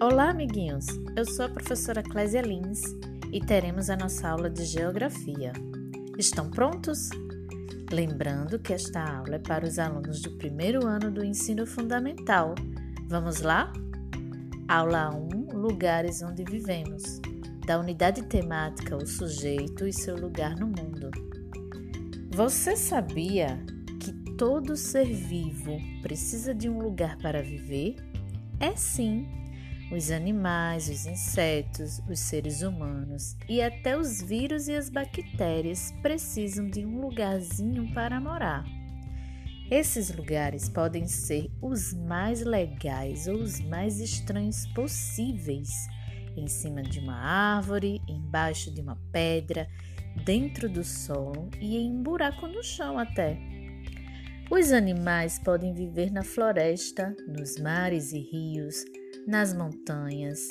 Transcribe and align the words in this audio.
Olá, 0.00 0.30
amiguinhos! 0.30 0.86
Eu 1.16 1.24
sou 1.24 1.46
a 1.46 1.48
professora 1.48 2.04
Clésia 2.04 2.40
Lins 2.40 2.80
e 3.32 3.40
teremos 3.40 3.90
a 3.90 3.96
nossa 3.96 4.28
aula 4.28 4.48
de 4.48 4.64
Geografia. 4.64 5.52
Estão 6.16 6.48
prontos? 6.48 7.08
Lembrando 7.90 8.60
que 8.60 8.72
esta 8.72 9.02
aula 9.02 9.34
é 9.34 9.38
para 9.40 9.66
os 9.66 9.76
alunos 9.76 10.22
do 10.22 10.30
primeiro 10.38 10.86
ano 10.86 11.10
do 11.10 11.24
ensino 11.24 11.66
fundamental. 11.66 12.54
Vamos 13.08 13.40
lá? 13.40 13.72
Aula 14.68 15.10
1: 15.12 15.56
Lugares 15.58 16.22
onde 16.22 16.44
vivemos. 16.44 17.20
Da 17.66 17.80
unidade 17.80 18.22
temática 18.22 18.96
O 18.96 19.04
sujeito 19.04 19.84
e 19.84 19.92
seu 19.92 20.14
lugar 20.14 20.54
no 20.54 20.68
mundo. 20.68 21.10
Você 22.30 22.76
sabia 22.76 23.60
que 23.98 24.12
todo 24.36 24.76
ser 24.76 25.12
vivo 25.12 25.76
precisa 26.02 26.54
de 26.54 26.68
um 26.68 26.78
lugar 26.78 27.18
para 27.18 27.42
viver? 27.42 27.96
É 28.60 28.76
sim. 28.76 29.26
Os 29.90 30.10
animais, 30.10 30.88
os 30.88 31.06
insetos, 31.06 32.02
os 32.08 32.18
seres 32.18 32.62
humanos 32.62 33.36
e 33.48 33.62
até 33.62 33.96
os 33.96 34.20
vírus 34.20 34.68
e 34.68 34.74
as 34.74 34.90
bactérias 34.90 35.92
precisam 36.02 36.68
de 36.68 36.84
um 36.84 37.00
lugarzinho 37.00 37.92
para 37.94 38.20
morar. 38.20 38.64
Esses 39.70 40.14
lugares 40.14 40.68
podem 40.68 41.06
ser 41.06 41.50
os 41.62 41.94
mais 41.94 42.42
legais 42.42 43.26
ou 43.26 43.36
os 43.36 43.60
mais 43.60 44.00
estranhos 44.00 44.66
possíveis 44.74 45.88
em 46.38 46.46
cima 46.46 46.82
de 46.82 47.00
uma 47.00 47.16
árvore, 47.16 48.00
embaixo 48.06 48.70
de 48.72 48.80
uma 48.80 48.96
pedra, 49.12 49.68
dentro 50.24 50.68
do 50.68 50.84
solo 50.84 51.50
e 51.60 51.76
em 51.76 51.90
um 51.92 52.02
buraco 52.02 52.46
no 52.46 52.62
chão 52.62 52.98
até. 52.98 53.38
Os 54.50 54.72
animais 54.72 55.38
podem 55.38 55.74
viver 55.74 56.10
na 56.10 56.22
floresta, 56.22 57.14
nos 57.26 57.58
mares 57.58 58.12
e 58.12 58.18
rios, 58.18 58.84
nas 59.28 59.52
montanhas, 59.52 60.48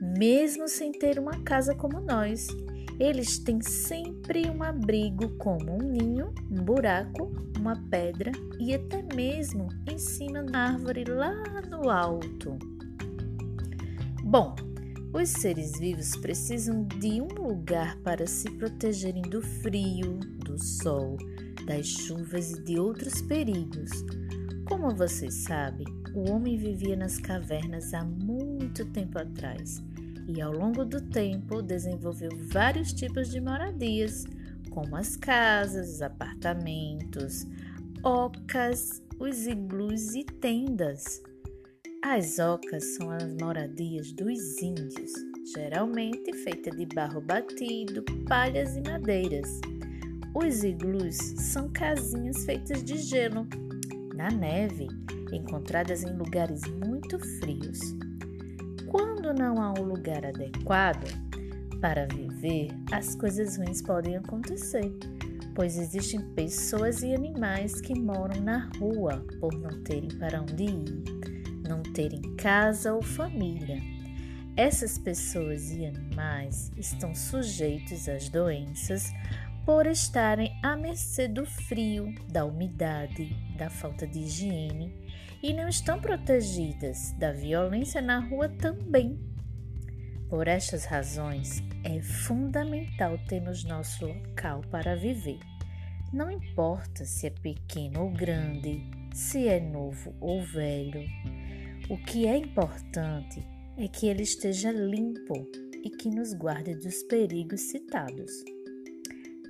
mesmo 0.00 0.66
sem 0.66 0.90
ter 0.90 1.18
uma 1.18 1.38
casa 1.42 1.74
como 1.74 2.00
nós. 2.00 2.48
Eles 2.98 3.38
têm 3.38 3.60
sempre 3.60 4.48
um 4.48 4.62
abrigo, 4.62 5.28
como 5.36 5.74
um 5.74 5.82
ninho, 5.86 6.32
um 6.50 6.64
buraco, 6.64 7.30
uma 7.58 7.76
pedra 7.90 8.32
e 8.58 8.74
até 8.74 9.02
mesmo 9.14 9.68
em 9.86 9.98
cima 9.98 10.42
da 10.42 10.60
árvore 10.60 11.04
lá 11.04 11.34
no 11.68 11.90
alto. 11.90 12.58
Bom, 14.24 14.56
os 15.12 15.28
seres 15.28 15.78
vivos 15.78 16.16
precisam 16.16 16.84
de 16.84 17.20
um 17.20 17.28
lugar 17.28 17.98
para 17.98 18.26
se 18.26 18.50
protegerem 18.52 19.22
do 19.22 19.42
frio, 19.42 20.18
do 20.42 20.58
sol, 20.58 21.18
das 21.66 21.86
chuvas 21.86 22.52
e 22.52 22.62
de 22.62 22.78
outros 22.78 23.20
perigos. 23.20 23.90
Como 24.66 24.96
vocês 24.96 25.34
sabem, 25.44 25.86
o 26.16 26.30
homem 26.30 26.56
vivia 26.56 26.96
nas 26.96 27.18
cavernas 27.18 27.92
há 27.92 28.02
muito 28.02 28.86
tempo 28.86 29.18
atrás 29.18 29.82
e, 30.26 30.40
ao 30.40 30.50
longo 30.50 30.82
do 30.82 30.98
tempo, 31.00 31.60
desenvolveu 31.60 32.30
vários 32.50 32.92
tipos 32.92 33.30
de 33.30 33.38
moradias, 33.38 34.24
como 34.70 34.96
as 34.96 35.14
casas, 35.14 35.90
os 35.90 36.02
apartamentos, 36.02 37.46
ocas, 38.02 39.02
os 39.18 39.46
iglus 39.46 40.14
e 40.14 40.24
tendas. 40.24 41.22
As 42.02 42.38
ocas 42.38 42.96
são 42.96 43.10
as 43.10 43.34
moradias 43.34 44.10
dos 44.12 44.62
índios, 44.62 45.12
geralmente 45.54 46.32
feitas 46.32 46.74
de 46.76 46.86
barro 46.86 47.20
batido, 47.20 48.02
palhas 48.26 48.74
e 48.74 48.80
madeiras. 48.80 49.60
Os 50.34 50.64
iglus 50.64 51.16
são 51.16 51.68
casinhas 51.68 52.44
feitas 52.46 52.82
de 52.82 52.96
gelo 52.96 53.46
na 54.14 54.30
neve, 54.30 54.88
encontradas 55.32 56.02
em 56.02 56.16
lugares 56.16 56.62
muito 56.84 57.18
frios. 57.38 57.80
Quando 58.88 59.32
não 59.34 59.60
há 59.62 59.72
um 59.78 59.82
lugar 59.82 60.24
adequado 60.24 61.06
para 61.80 62.06
viver, 62.06 62.68
as 62.92 63.14
coisas 63.14 63.56
ruins 63.56 63.82
podem 63.82 64.16
acontecer, 64.16 64.92
pois 65.54 65.78
existem 65.78 66.20
pessoas 66.34 67.02
e 67.02 67.14
animais 67.14 67.80
que 67.80 67.98
moram 67.98 68.40
na 68.40 68.70
rua 68.78 69.24
por 69.40 69.52
não 69.54 69.82
terem 69.82 70.10
para 70.18 70.42
onde 70.42 70.64
ir, 70.64 71.04
não 71.68 71.82
terem 71.82 72.22
casa 72.36 72.92
ou 72.94 73.02
família. 73.02 73.80
Essas 74.56 74.96
pessoas 74.96 75.70
e 75.70 75.84
animais 75.84 76.70
estão 76.78 77.14
sujeitos 77.14 78.08
às 78.08 78.28
doenças 78.30 79.12
por 79.66 79.84
estarem 79.84 80.56
à 80.62 80.76
mercê 80.76 81.26
do 81.26 81.44
frio, 81.44 82.14
da 82.28 82.44
umidade, 82.44 83.34
da 83.58 83.68
falta 83.68 84.06
de 84.06 84.20
higiene 84.20 84.94
e 85.42 85.52
não 85.52 85.68
estão 85.68 86.00
protegidas 86.00 87.10
da 87.18 87.32
violência 87.32 88.00
na 88.00 88.20
rua 88.20 88.48
também. 88.48 89.18
Por 90.28 90.46
estas 90.46 90.84
razões, 90.84 91.64
é 91.82 92.00
fundamental 92.00 93.18
termos 93.26 93.64
nosso 93.64 94.06
local 94.06 94.62
para 94.70 94.94
viver. 94.94 95.40
Não 96.12 96.30
importa 96.30 97.04
se 97.04 97.26
é 97.26 97.30
pequeno 97.30 98.04
ou 98.04 98.10
grande, 98.10 98.88
se 99.12 99.48
é 99.48 99.58
novo 99.58 100.14
ou 100.20 100.42
velho. 100.44 101.04
O 101.90 101.98
que 101.98 102.24
é 102.28 102.36
importante 102.36 103.44
é 103.76 103.88
que 103.88 104.06
ele 104.06 104.22
esteja 104.22 104.70
limpo 104.70 105.34
e 105.82 105.90
que 105.90 106.08
nos 106.08 106.32
guarde 106.32 106.76
dos 106.76 107.02
perigos 107.02 107.62
citados. 107.62 108.55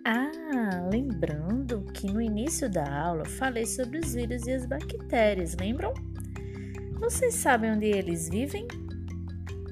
Ah, 0.08 0.88
lembrando 0.88 1.82
que 1.92 2.06
no 2.06 2.22
início 2.22 2.70
da 2.70 2.88
aula 2.88 3.24
falei 3.24 3.66
sobre 3.66 3.98
os 3.98 4.14
vírus 4.14 4.46
e 4.46 4.52
as 4.52 4.64
bactérias, 4.64 5.56
lembram? 5.58 5.92
Vocês 7.00 7.34
sabem 7.34 7.72
onde 7.72 7.86
eles 7.86 8.28
vivem? 8.28 8.68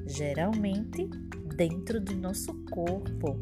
Geralmente 0.04 1.08
dentro 1.54 2.00
do 2.00 2.16
nosso 2.16 2.52
corpo. 2.64 3.38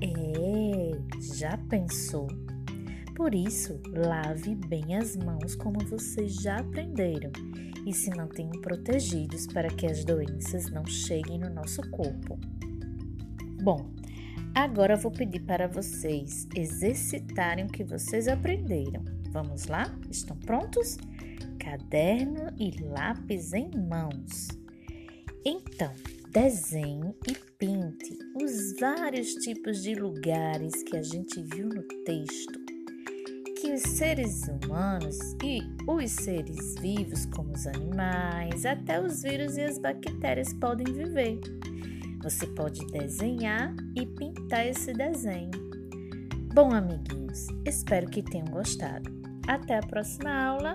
É, 0.00 0.98
já 1.20 1.58
pensou? 1.68 2.26
Por 3.14 3.34
isso, 3.34 3.78
lave 3.92 4.54
bem 4.54 4.96
as 4.96 5.14
mãos 5.16 5.54
como 5.54 5.78
vocês 5.84 6.36
já 6.36 6.56
aprenderam 6.56 7.32
e 7.84 7.92
se 7.92 8.08
mantenham 8.16 8.62
protegidos 8.62 9.46
para 9.46 9.68
que 9.68 9.84
as 9.84 10.06
doenças 10.06 10.70
não 10.70 10.86
cheguem 10.86 11.38
no 11.38 11.50
nosso 11.50 11.82
corpo. 11.90 12.38
Bom, 13.62 13.93
Agora 14.54 14.96
vou 14.96 15.10
pedir 15.10 15.40
para 15.40 15.66
vocês 15.66 16.46
exercitarem 16.54 17.64
o 17.64 17.68
que 17.68 17.82
vocês 17.82 18.28
aprenderam. 18.28 19.02
Vamos 19.30 19.66
lá? 19.66 19.92
Estão 20.08 20.36
prontos? 20.36 20.96
Caderno 21.58 22.46
e 22.56 22.70
lápis 22.80 23.52
em 23.52 23.68
mãos. 23.76 24.48
Então, 25.44 25.92
desenhe 26.30 27.12
e 27.28 27.34
pinte 27.58 28.16
os 28.40 28.78
vários 28.78 29.34
tipos 29.34 29.82
de 29.82 29.96
lugares 29.96 30.84
que 30.84 30.96
a 30.96 31.02
gente 31.02 31.42
viu 31.42 31.68
no 31.68 31.82
texto, 32.04 32.60
que 33.60 33.72
os 33.72 33.82
seres 33.82 34.42
humanos 34.46 35.18
e 35.42 35.62
os 35.88 36.12
seres 36.12 36.76
vivos, 36.80 37.26
como 37.26 37.52
os 37.52 37.66
animais, 37.66 38.64
até 38.64 39.00
os 39.00 39.22
vírus 39.22 39.56
e 39.56 39.62
as 39.62 39.80
bactérias 39.80 40.52
podem 40.54 40.86
viver. 40.94 41.40
Você 42.24 42.46
pode 42.46 42.86
desenhar 42.86 43.76
e 43.94 44.06
pintar 44.06 44.66
esse 44.66 44.94
desenho. 44.94 45.50
Bom, 46.54 46.72
amiguinhos, 46.72 47.48
espero 47.66 48.08
que 48.08 48.22
tenham 48.22 48.46
gostado. 48.46 49.12
Até 49.46 49.76
a 49.76 49.82
próxima 49.82 50.34
aula. 50.34 50.74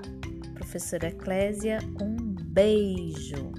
Professora 0.54 1.08
Eclésia, 1.08 1.80
um 2.00 2.36
beijo! 2.54 3.52